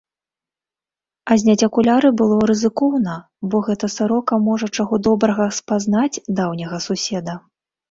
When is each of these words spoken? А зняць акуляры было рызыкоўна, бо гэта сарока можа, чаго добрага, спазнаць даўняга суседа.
А 1.29 1.35
зняць 1.41 1.65
акуляры 1.67 2.09
было 2.21 2.39
рызыкоўна, 2.53 3.13
бо 3.53 3.63
гэта 3.69 3.91
сарока 3.97 4.41
можа, 4.49 4.73
чаго 4.79 4.95
добрага, 5.11 5.49
спазнаць 5.61 6.21
даўняга 6.43 6.83
суседа. 6.91 7.41